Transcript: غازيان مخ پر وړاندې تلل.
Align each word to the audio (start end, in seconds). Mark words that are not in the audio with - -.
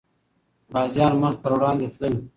غازيان 0.73 1.13
مخ 1.21 1.33
پر 1.43 1.51
وړاندې 1.55 1.87
تلل. 1.95 2.13